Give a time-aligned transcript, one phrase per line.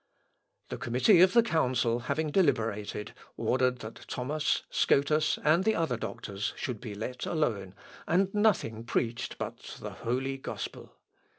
[0.69, 6.53] The committee of the Council having deliberated, ordered that Thomas, Scotus, and the other doctors,
[6.57, 7.75] should be let alone,
[8.07, 10.95] and nothing preached but the Holy Gospel.